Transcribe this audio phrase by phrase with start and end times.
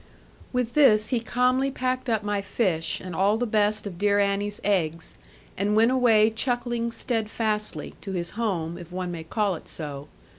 [0.51, 4.59] With this he calmly packed up my fish, and all the best of dear Annie's
[4.63, 5.13] eggs;
[5.55, 10.07] and went away chuckling steadfastly, to his home, if one may call it so.